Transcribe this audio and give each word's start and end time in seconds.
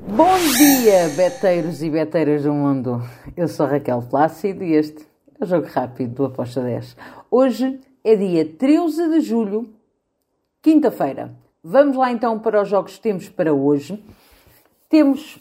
Bom 0.00 0.38
dia, 0.56 1.08
beteiros 1.16 1.82
e 1.82 1.90
beteiras 1.90 2.44
do 2.44 2.52
mundo. 2.52 3.02
Eu 3.36 3.48
sou 3.48 3.66
Raquel 3.66 4.00
Plácido 4.08 4.62
e 4.62 4.74
este 4.74 5.04
é 5.40 5.44
o 5.44 5.46
Jogo 5.46 5.66
Rápido 5.66 6.14
do 6.14 6.24
Aposta 6.26 6.62
10. 6.62 6.96
Hoje 7.28 7.80
é 8.04 8.14
dia 8.14 8.44
13 8.44 9.08
de 9.08 9.20
julho, 9.20 9.68
quinta-feira. 10.62 11.34
Vamos 11.64 11.96
lá 11.96 12.12
então 12.12 12.38
para 12.38 12.62
os 12.62 12.68
jogos 12.68 12.94
que 12.94 13.02
temos 13.02 13.28
para 13.28 13.52
hoje. 13.52 14.02
Temos 14.88 15.40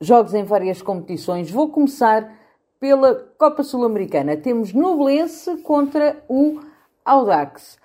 jogos 0.00 0.34
em 0.34 0.44
várias 0.44 0.80
competições. 0.80 1.50
Vou 1.50 1.68
começar 1.68 2.32
pela 2.78 3.14
Copa 3.36 3.64
Sul-Americana. 3.64 4.36
Temos 4.36 4.72
Nublense 4.72 5.56
contra 5.62 6.22
o 6.28 6.60
Audax. 7.04 7.76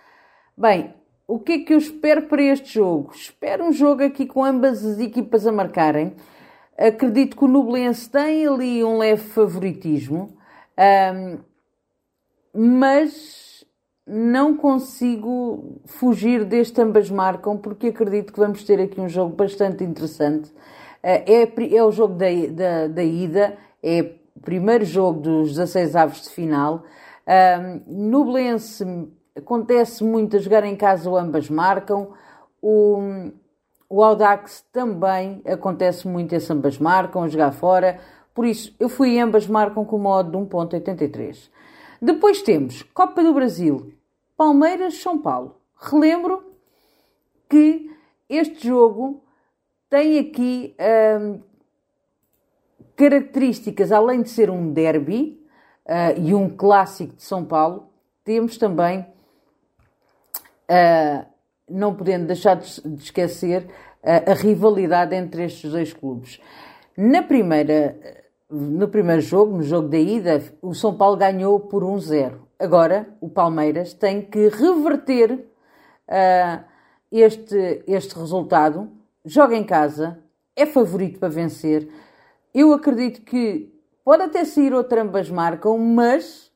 Bem, 0.56 0.94
o 1.28 1.40
que 1.40 1.52
é 1.52 1.60
que 1.60 1.74
eu 1.74 1.78
espero 1.78 2.24
para 2.24 2.42
este 2.42 2.76
jogo? 2.76 3.12
Espero 3.14 3.66
um 3.66 3.74
jogo 3.74 4.02
aqui 4.02 4.26
com 4.26 4.46
ambas 4.46 4.86
as 4.86 4.98
equipas 4.98 5.46
a 5.46 5.52
marcarem. 5.52 6.16
Acredito 6.78 7.36
que 7.36 7.44
o 7.44 7.48
Nublense 7.50 8.10
tem 8.10 8.48
ali 8.48 8.84
um 8.84 8.98
leve 8.98 9.24
favoritismo, 9.24 10.38
um, 11.14 11.40
mas 12.54 13.66
não 14.06 14.56
consigo 14.56 15.82
fugir 15.86 16.46
deste 16.46 16.80
ambas 16.80 17.10
marcam, 17.10 17.58
porque 17.58 17.88
acredito 17.88 18.32
que 18.32 18.40
vamos 18.40 18.64
ter 18.64 18.80
aqui 18.80 19.02
um 19.02 19.10
jogo 19.10 19.36
bastante 19.36 19.84
interessante. 19.84 20.50
Uh, 21.04 21.26
é, 21.26 21.76
é 21.76 21.84
o 21.84 21.92
jogo 21.92 22.14
da, 22.14 22.28
da, 22.52 22.88
da 22.88 23.04
ida, 23.04 23.58
é 23.84 24.16
o 24.34 24.40
primeiro 24.40 24.86
jogo 24.86 25.20
dos 25.20 25.50
16 25.50 25.96
aves 25.96 26.22
de 26.22 26.30
final. 26.30 26.86
Um, 27.28 28.10
Nublense 28.10 28.86
Acontece 29.38 30.04
muito 30.04 30.36
a 30.36 30.40
jogar 30.40 30.64
em 30.64 30.76
casa, 30.76 31.10
ambas 31.12 31.50
marcam. 31.50 32.14
O, 32.62 33.32
o 33.88 34.04
Audax 34.04 34.66
também 34.72 35.42
acontece 35.46 36.08
muito 36.08 36.34
esse 36.34 36.52
ambas 36.52 36.80
marcam, 36.80 37.24
a 37.24 37.28
jogar 37.28 37.52
fora. 37.52 38.00
Por 38.34 38.46
isso, 38.46 38.76
eu 38.80 38.90
fui 38.90 39.20
ambas 39.20 39.48
marcam 39.48 39.86
com 39.86 39.98
modo 39.98 40.32
de 40.32 40.38
1.83. 40.38 41.50
Depois 42.02 42.42
temos 42.42 42.82
Copa 42.82 43.24
do 43.24 43.34
Brasil, 43.34 43.94
Palmeiras-São 44.36 45.20
Paulo. 45.20 45.58
Relembro 45.76 46.44
que 47.50 47.92
este 48.28 48.68
jogo 48.68 49.24
tem 49.90 50.20
aqui 50.20 50.76
hum, 51.22 51.42
características, 52.96 53.92
além 53.92 54.24
de 54.24 54.30
ser 54.30 54.50
um 54.50 54.74
derby 54.74 55.40
uh, 55.86 56.20
e 56.20 56.34
um 56.34 56.50
clássico 56.50 57.16
de 57.16 57.24
São 57.24 57.46
Paulo, 57.46 57.90
temos 58.24 58.58
também 58.58 59.06
não 61.70 61.94
podendo 61.96 62.28
deixar 62.28 62.56
de, 62.56 62.82
esquecer 63.04 63.64
uh, 64.04 64.32
a 64.32 64.34
rivalidade 64.34 65.16
entre 65.16 65.46
estes 65.46 65.72
dois 65.72 65.94
clubes. 65.94 66.40
Na 66.96 67.22
primeira, 67.22 67.98
no 68.50 68.88
primeiro 68.88 69.22
jogo, 69.22 69.58
no 69.58 69.64
jogo 69.64 69.88
da 69.88 69.98
ida, 69.98 70.42
o 70.62 70.74
São 70.74 70.96
Paulo 70.96 71.18
ganhou 71.18 71.60
por 71.60 71.84
1-0. 71.84 72.34
Agora, 72.60 73.08
o 73.22 73.30
Palmeiras 73.30 73.94
tem 73.94 74.22
que 74.22 74.48
reverter 74.48 75.32
uh, 75.34 76.64
este, 77.12 77.84
este 77.86 78.18
resultado, 78.18 78.90
joga 79.24 79.56
em 79.56 79.64
casa, 79.64 80.20
é 80.56 80.66
favorito 80.66 81.20
para 81.20 81.30
vencer. 81.30 81.88
Eu 82.54 82.74
acredito 82.74 83.22
que 83.22 83.72
pode 84.04 84.24
até 84.24 84.44
sair 84.44 84.74
outra 84.74 85.04
ambas 85.04 85.30
marcam, 85.30 85.78
mas 85.78 86.52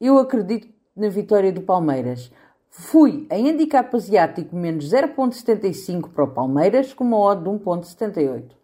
eu 0.00 0.18
acredito 0.18 0.68
na 0.96 1.08
vitória 1.08 1.52
do 1.52 1.60
Palmeiras. 1.60 2.32
Fui 2.70 3.26
em 3.30 3.50
handicap 3.50 3.94
asiático 3.96 4.54
menos 4.54 4.90
0.75 4.92 6.10
para 6.10 6.24
o 6.24 6.28
Palmeiras 6.28 6.92
com 6.92 7.04
uma 7.04 7.18
odd 7.18 7.42
de 7.42 7.50
1.78. 7.50 8.58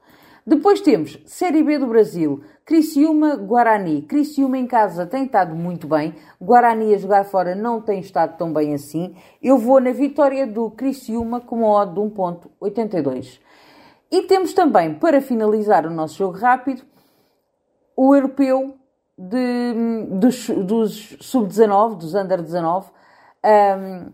Depois 0.47 0.83
temos 0.83 1.19
Série 1.25 1.63
B 1.63 1.79
do 1.79 1.87
Brasil, 1.87 2.43
Criciúma, 2.67 3.35
Guarani. 3.35 4.03
Criciúma 4.03 4.59
em 4.59 4.67
casa 4.67 5.07
tem 5.07 5.25
estado 5.25 5.55
muito 5.55 5.87
bem, 5.87 6.15
Guarani 6.39 6.95
a 6.95 6.99
jogar 6.99 7.25
fora 7.25 7.55
não 7.55 7.81
tem 7.81 8.01
estado 8.01 8.37
tão 8.37 8.53
bem 8.53 8.75
assim. 8.75 9.17
Eu 9.43 9.57
vou 9.57 9.81
na 9.81 9.91
vitória 9.91 10.47
do 10.47 10.71
Criciúma 10.71 11.41
com 11.41 11.57
uma 11.57 11.69
odd 11.69 11.95
de 11.95 12.01
1.82. 12.01 13.41
E 14.11 14.23
temos 14.23 14.53
também, 14.53 14.95
para 14.95 15.23
finalizar 15.23 15.87
o 15.87 15.91
nosso 15.91 16.19
jogo 16.19 16.37
rápido, 16.37 16.83
o 17.97 18.15
europeu 18.15 18.75
de, 19.17 20.07
dos, 20.11 20.51
dos 20.51 21.17
sub-19, 21.21 21.97
dos 21.97 22.15
under-19, 22.15 22.85
um, 23.45 24.13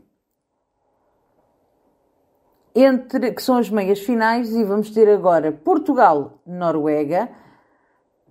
entre, 2.74 3.32
que 3.32 3.42
são 3.42 3.56
as 3.56 3.70
meias 3.70 4.00
finais, 4.00 4.52
e 4.52 4.64
vamos 4.64 4.90
ter 4.90 5.08
agora 5.08 5.52
Portugal-Noruega. 5.52 7.28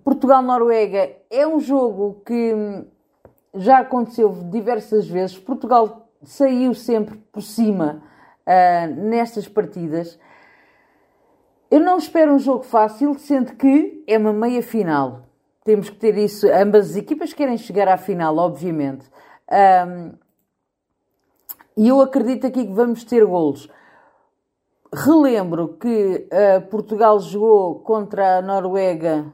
Portugal-Noruega 0.04 1.16
é 1.30 1.46
um 1.46 1.60
jogo 1.60 2.22
que 2.24 2.54
já 3.54 3.80
aconteceu 3.80 4.32
diversas 4.50 5.06
vezes. 5.08 5.38
Portugal 5.38 6.08
saiu 6.22 6.74
sempre 6.74 7.16
por 7.32 7.42
cima 7.42 8.02
uh, 8.46 8.94
nestas 8.94 9.48
partidas. 9.48 10.18
Eu 11.70 11.80
não 11.80 11.98
espero 11.98 12.32
um 12.32 12.38
jogo 12.38 12.64
fácil, 12.64 13.16
sendo 13.18 13.54
que 13.54 14.02
é 14.06 14.18
uma 14.18 14.32
meia 14.32 14.62
final. 14.62 15.26
Temos 15.64 15.88
que 15.88 15.96
ter 15.96 16.16
isso. 16.16 16.48
Ambas 16.48 16.90
as 16.90 16.96
equipas 16.96 17.32
querem 17.32 17.56
chegar 17.56 17.86
à 17.86 17.96
final, 17.96 18.36
obviamente. 18.38 19.08
Um, 19.86 20.12
e 21.76 21.88
eu 21.88 22.00
acredito 22.00 22.46
aqui 22.46 22.66
que 22.66 22.72
vamos 22.72 23.04
ter 23.04 23.24
golos. 23.24 23.68
Relembro 24.92 25.76
que 25.80 26.26
uh, 26.26 26.66
Portugal 26.68 27.20
jogou 27.20 27.76
contra 27.80 28.38
a 28.38 28.42
Noruega 28.42 29.32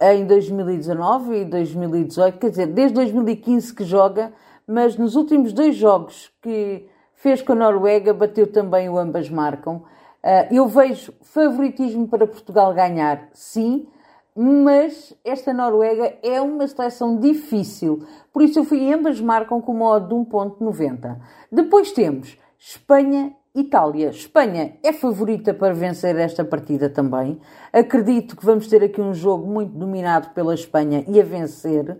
em 0.00 0.26
2019 0.26 1.42
e 1.42 1.44
2018, 1.44 2.38
quer 2.38 2.50
dizer, 2.50 2.66
desde 2.66 2.94
2015 2.94 3.74
que 3.74 3.84
joga, 3.84 4.32
mas 4.66 4.96
nos 4.96 5.14
últimos 5.14 5.52
dois 5.52 5.76
jogos 5.76 6.30
que 6.42 6.88
fez 7.14 7.42
com 7.42 7.52
a 7.52 7.56
Noruega 7.56 8.12
bateu 8.12 8.50
também 8.50 8.88
o 8.88 8.98
ambas 8.98 9.28
marcam. 9.30 9.84
Uh, 10.24 10.54
eu 10.54 10.66
vejo 10.66 11.12
favoritismo 11.22 12.08
para 12.08 12.26
Portugal 12.26 12.72
ganhar, 12.74 13.28
sim, 13.32 13.86
mas 14.36 15.14
esta 15.24 15.52
Noruega 15.52 16.18
é 16.22 16.40
uma 16.40 16.66
seleção 16.66 17.18
difícil, 17.18 18.06
por 18.32 18.42
isso 18.42 18.58
eu 18.58 18.64
fui 18.64 18.92
ambas 18.92 19.20
marcam 19.20 19.60
com 19.60 19.72
uma 19.72 19.88
odd 19.90 20.08
de 20.08 20.14
1.90. 20.14 21.16
Depois 21.50 21.92
temos 21.92 22.38
Espanha 22.58 23.34
Itália. 23.54 24.10
Espanha 24.10 24.76
é 24.82 24.92
favorita 24.92 25.54
para 25.54 25.72
vencer 25.72 26.14
esta 26.16 26.44
partida 26.44 26.90
também. 26.90 27.40
Acredito 27.72 28.36
que 28.36 28.44
vamos 28.44 28.66
ter 28.66 28.84
aqui 28.84 29.00
um 29.00 29.14
jogo 29.14 29.46
muito 29.46 29.72
dominado 29.72 30.30
pela 30.34 30.54
Espanha 30.54 31.02
e 31.08 31.18
a 31.18 31.24
vencer. 31.24 31.90
Uh, 31.90 31.98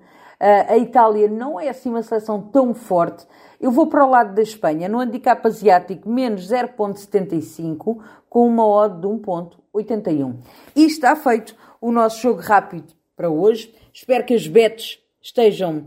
a 0.69 0.77
Itália 0.77 1.29
não 1.29 1.59
é 1.59 1.71
assim 1.71 1.89
uma 1.89 2.03
seleção 2.03 2.43
tão 2.43 2.75
forte. 2.75 3.27
Eu 3.59 3.71
vou 3.71 3.87
para 3.87 4.05
o 4.05 4.11
lado 4.11 4.35
da 4.35 4.43
Espanha, 4.43 4.87
no 4.87 5.01
handicap 5.01 5.47
asiático, 5.47 6.11
menos 6.11 6.47
0.75, 6.47 7.97
com 8.29 8.47
uma 8.47 8.67
odd 8.67 9.01
de 9.01 9.07
1.81. 9.07 10.37
E 10.75 10.85
está 10.85 11.17
feito 11.17 11.57
o 11.87 11.93
nosso 11.93 12.21
jogo 12.21 12.41
rápido 12.41 12.93
para 13.17 13.31
hoje. 13.31 13.73
Espero 13.95 14.25
que 14.25 14.35
as 14.35 14.49
bets 14.49 14.99
estejam 15.23 15.85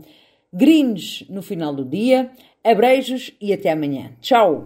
greens 0.50 1.26
no 1.28 1.42
final 1.42 1.74
do 1.74 1.84
dia. 1.84 2.30
Abreijos 2.64 3.30
e 3.38 3.52
até 3.52 3.70
amanhã. 3.70 4.12
Tchau! 4.22 4.64